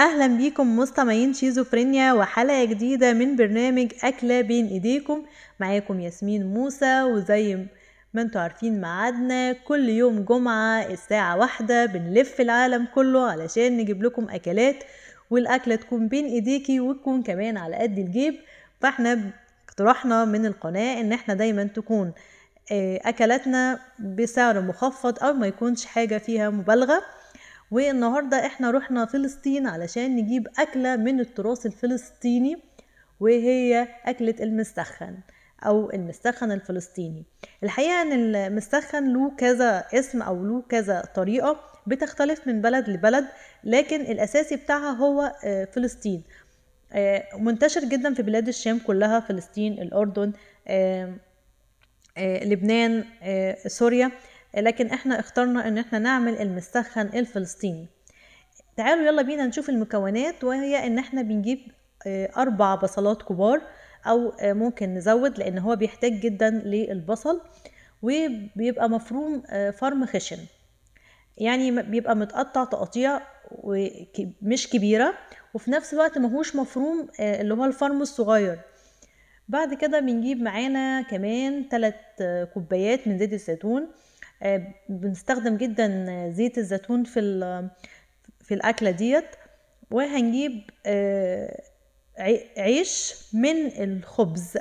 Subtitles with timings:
[0.00, 5.22] أهلا بيكم مستمعين شيزوفرينيا وحلقة جديدة من برنامج أكلة بين إيديكم.
[5.60, 7.66] معاكم ياسمين موسى وزي
[8.14, 14.28] ما أنتوا عارفين ميعادنا كل يوم جمعة الساعة واحدة بنلف العالم كله علشان نجيب لكم
[14.30, 14.84] أكلات
[15.30, 18.34] والأكلة تكون بين إيديكي وتكون كمان على قد الجيب.
[18.80, 19.20] فاحنا
[19.68, 22.12] اقتراحنا من القناة إن إحنا دايما تكون
[22.72, 27.02] آه، أكلاتنا بسعر مخفض أو ما يكونش حاجة فيها مبالغة.
[27.70, 32.58] والنهاردة إحنا رحنا فلسطين علشان نجيب أكلة من التراث الفلسطيني
[33.20, 35.18] وهي أكلة المستخن
[35.62, 37.24] أو المستخن الفلسطيني.
[37.62, 43.26] الحقيقة أن المستخن له كذا اسم أو له كذا طريقة بتختلف من بلد لبلد
[43.64, 46.22] لكن الأساسي بتاعها هو آه، فلسطين.
[46.92, 50.32] آه، منتشر جدا في بلاد الشام كلها فلسطين الأردن
[50.68, 51.14] آه،
[52.18, 53.04] لبنان
[53.66, 54.10] سوريا.
[54.56, 57.86] لكن إحنا اخترنا إن إحنا نعمل المستخن الفلسطيني.
[58.76, 61.58] تعالوا يلا بينا نشوف المكونات وهي إن إحنا بنجيب
[62.06, 63.62] آه، أربع بصلات كبار
[64.06, 67.40] أو آه، ممكن نزود لأن هو بيحتاج جدا للبصل
[68.02, 70.38] وبيبقى مفروم آه، فرم خشن.
[71.38, 73.20] يعني بيبقى متقطع تقطيع
[74.42, 75.14] مش كبيرة
[75.54, 78.58] وفي نفس الوقت ماهوش مفروم اللي هو الفرم الصغير.
[79.48, 83.88] بعد كده بنجيب معانا كمان 3 كوبايات من زيت الزيتون.
[84.88, 87.20] بنستخدم جدا زيت الزيتون في
[88.40, 89.26] في الأكلة ديت
[89.90, 91.62] وهنجيب آه،
[92.58, 94.56] عيش من الخبز.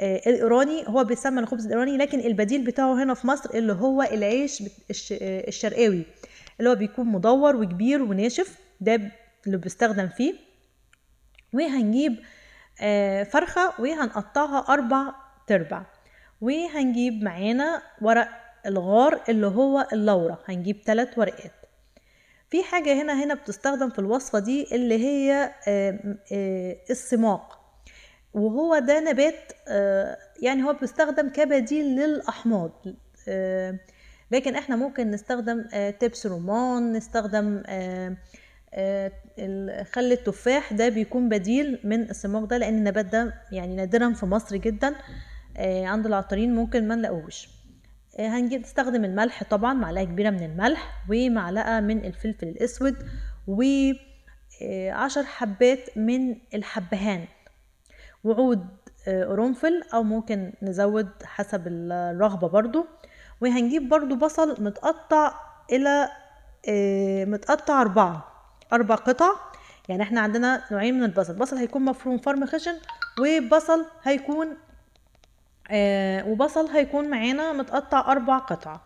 [0.00, 4.62] آه، الإيراني هو بيسمى الخبز الإيراني لكن البديل بتاعه هنا في مصر اللي هو العيش
[5.20, 6.04] الشرقاوي
[6.58, 9.00] اللي هو بيكون مدور وكبير وناشف ده
[9.46, 10.34] اللي بيستخدم فيه.
[11.52, 12.16] وهنجيب
[13.30, 15.14] فرخة وهنقطعها أربع
[15.46, 15.82] تربع.
[16.40, 18.28] وهنجيب معانا ورق
[18.66, 21.52] الغار اللي هو اللورة هنجيب ثلاث ورقات.
[22.50, 25.52] في حاجة هنا هنا بتستخدم في الوصفة دي اللي هي
[26.90, 27.60] الصماق
[28.34, 29.52] وهو ده نبات
[30.42, 32.84] يعني هو بيستخدم كبديل للأحماض.
[34.30, 35.64] لكن إحنا ممكن نستخدم
[36.00, 37.62] تبس رمان نستخدم
[39.92, 40.72] خل التفاح.
[40.72, 44.94] ده بيكون بديل من الصماق ده لأن النبات ده يعني نادرا في مصر جدا.
[45.58, 47.48] عند العطارين ممكن ما نلاقوهوش.
[48.18, 52.96] آه، هنجيب نستخدم الملح طبعا معلقة كبيرة من الملح ومعلقة من الفلفل الأسود
[53.46, 57.24] وعشر آه، حبات من الحبهان.
[58.24, 58.66] وعود
[59.08, 62.86] آه، قرنفل أو ممكن نزود حسب الرغبة برضو.
[63.40, 65.34] وهنجيب برضو بصل متقطع
[65.72, 66.08] إلى
[67.26, 68.28] متقطع أربعة
[68.72, 69.30] أربع قطع.
[69.88, 71.36] يعني إحنا عندنا نوعين من البصل.
[71.36, 72.74] بصل هيكون مفروم فرم خشن
[73.20, 74.56] وبصل هيكون
[75.70, 78.80] آه وبصل هيكون معانا متقطع أربع قطع.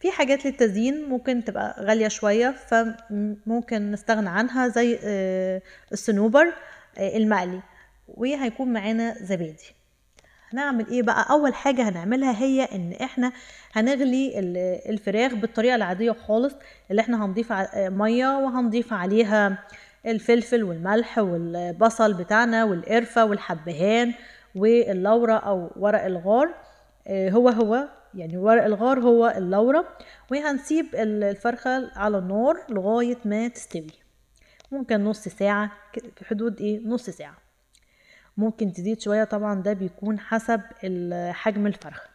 [0.00, 5.62] في حاجات للتزيين ممكن تبقى غالية شوية فممكن نستغنى عنها زي آه
[5.92, 6.46] الصنوبر
[6.98, 7.60] آه المقلي
[8.08, 9.74] وهيكون معانا زبادي.
[10.52, 13.32] هنعمل إيه بقى؟ أول حاجة هنعملها هي إن إحنا
[13.72, 14.38] هنغلي
[14.88, 16.54] الفراخ بالطريقة العادية خالص
[16.90, 19.58] اللي إحنا هنضيف مية وهنضيف عليها
[20.06, 24.14] الفلفل والملح والبصل بتاعنا والقرفة والحبهان
[24.54, 26.54] واللورة أو ورق الغار
[27.06, 29.88] آه، هو هو يعني ورق الغار هو اللورة.
[30.30, 33.86] وهنسيب الفرخة على النار لغاية ما تستوي.
[34.72, 35.72] ممكن نص ساعة
[36.16, 37.36] في حدود إيه؟ نص ساعة.
[38.36, 40.60] ممكن تزيد شوية طبعا ده بيكون حسب
[41.32, 42.12] حجم الفرخة.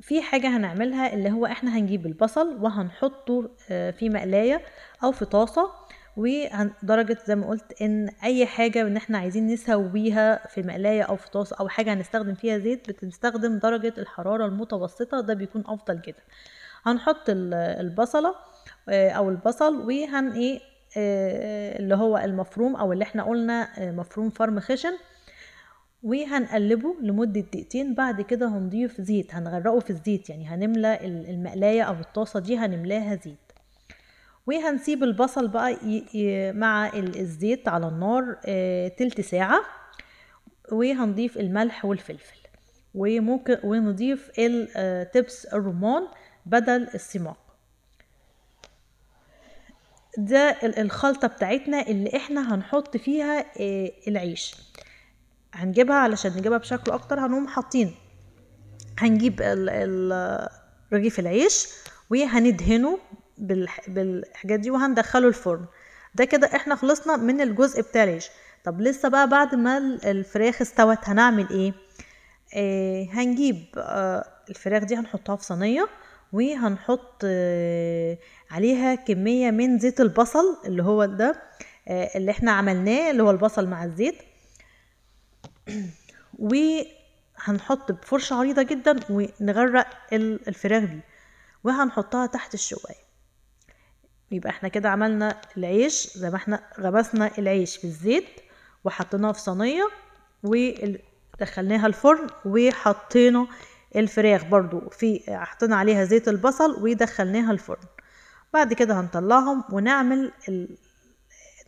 [0.00, 4.62] في حاجة هنعملها اللي هو إحنا هنجيب البصل وهنحطه آه، في مقلاية
[5.04, 5.70] أو في طاسة.
[6.16, 11.30] ودرجة زي ما قلت إن أي حاجة إن إحنا عايزين نسويها في مقلاية أو في
[11.30, 16.22] طاسة أو حاجة هنستخدم فيها زيت بتستخدم درجة الحرارة المتوسطة ده بيكون أفضل جدا.
[16.84, 18.34] هنحط البصلة
[18.88, 20.60] آه، أو البصل وهن إيه
[20.96, 24.92] آه، اللي هو المفروم أو اللي إحنا قلنا آه، مفروم فرم خشن
[26.02, 30.98] وهنقلبه لمدة دقيقتين بعد كده هنضيف زيت هنغرقه في الزيت يعني هنملى
[31.30, 33.45] المقلاية أو الطاسة دي هنملاها زيت.
[34.46, 35.76] وهنسيب البصل بقى
[36.52, 39.60] مع الزيت على النار آه، تلت ساعة
[40.72, 42.36] وهنضيف الملح والفلفل
[42.94, 46.02] وممكن ونضيف التبس آه، الرمان
[46.46, 47.38] بدل السماق
[50.18, 54.54] ده الخلطة بتاعتنا اللي إحنا هنحط فيها آه، العيش.
[55.54, 57.94] هنجيبها علشان نجيبها بشكل أكتر هنقوم حاطين
[58.98, 59.40] هنجيب
[60.92, 61.68] رغيف العيش
[62.10, 62.98] وهندهنه
[63.38, 65.66] بالحاجات دي وهندخله الفرن.
[66.14, 68.28] ده كده إحنا خلصنا من الجزء بتاع العيش.
[68.64, 71.72] طب لسه بقى بعد ما الفراخ استوت هنعمل إيه؟
[72.56, 75.88] آه هنجيب آه الفراخ دي هنحطها في صينية
[76.32, 78.18] وهنحط آه،
[78.50, 81.42] عليها كمية من زيت البصل اللي هو ده
[81.88, 84.14] آه، اللي إحنا عملناه اللي هو البصل مع الزيت.
[86.38, 91.00] وهنحط بفرشة عريضة جدا ونغرق ال- الفراخ دي.
[91.64, 93.05] وهنحطها تحت الشواية.
[94.30, 98.26] يبقى إحنا كده عملنا العيش زي ما إحنا غمسنا العيش في الزيت
[98.84, 99.88] وحطيناه في صينية
[100.42, 103.46] ودخلناها الفرن وحطينا
[103.96, 104.88] الفراخ برضو.
[104.90, 107.84] في حطينا عليها زيت البصل ودخلناها الفرن.
[108.54, 110.76] بعد كده هنطلعهم ونعمل ال...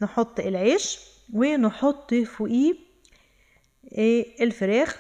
[0.03, 0.99] نحط العيش
[1.35, 2.75] ونحط فوقيه
[3.93, 4.97] إيه الفراخ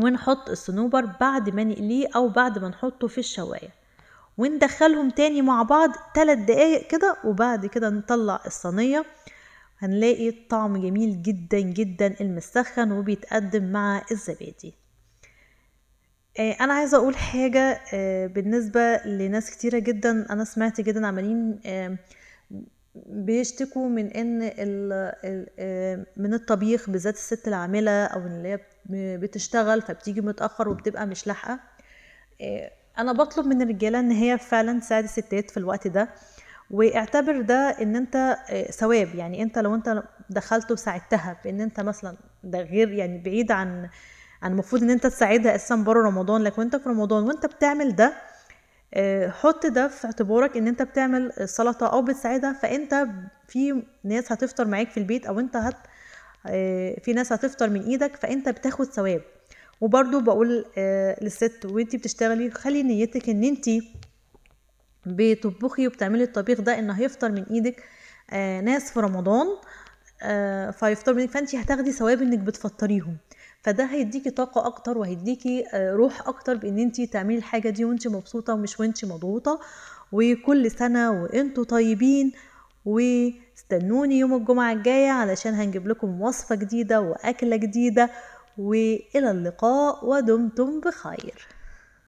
[0.00, 3.68] ونحط الصنوبر بعد ما نقليه أو بعد ما نحطه في الشواية.
[4.38, 9.04] وندخلهم تاني مع بعض تلات دقايق كده وبعد كده نطلع الصينية.
[9.78, 14.74] هنلاقي طعم جميل جدا جدا المسخن وبيتقدم مع الزبادي.
[16.38, 21.58] آه، أنا عايزة أقول حاجة آه، بالنسبة لناس كتيرة جدا أنا سمعت جدا عمالين
[23.06, 24.50] بيشتكوا من إن
[25.58, 28.58] آه، من الطبيخ بالذات الست العاملة أو اللي هي
[29.18, 31.60] بتشتغل فبتيجي متأخر وبتبقى مش لاحقة.
[32.98, 36.08] أنا بطلب من الرجالة إن هي فعلا تساعد الستات في الوقت ده
[36.70, 38.16] واعتبر ده إن أنت
[38.50, 39.14] آه، ثواب.
[39.14, 43.88] يعني أنت لو أنت دخلت وساعدتها بإن أنت مثلا ده غير يعني بعيد عن
[44.42, 48.12] عن المفروض إن أنت تساعدها أساسا بره رمضان لكن انت في رمضان وأنت بتعمل ده
[48.94, 52.52] آه، حط ده في اعتبارك إن أنت بتعمل سلطة أو بتساعدها.
[52.52, 53.06] فأنت
[53.48, 55.76] في ناس هتفطر معاك في البيت أو أنت هت
[56.46, 59.22] آه، في ناس هتفطر من إيدك فأنت بتاخد ثواب.
[59.82, 63.92] وبرضو بقول آه، للست وانتي بتشتغلي خلي نيتك إن انتي
[65.06, 67.82] بتطبخي وبتعملي الطبيخ ده إن هيفطر من إيدك
[68.30, 69.46] آه، ناس في رمضان
[70.22, 73.16] آه، فيفطر منك فانت هتاخدي ثواب إنك بتفطريهم.
[73.62, 78.80] فده هيديكي طاقة أكتر وهيديكي روح أكتر بإن انت تعملي الحاجة دي وانت مبسوطة ومش
[78.80, 79.60] وانت مضغوطة.
[80.12, 82.32] وكل سنة وانتوا طيبين
[82.84, 88.10] واستنوني يوم الجمعة الجاية علشان هنجيب لكم وصفة جديدة وأكلة جديدة.
[88.58, 91.48] وإلى اللقاء ودمتم بخير.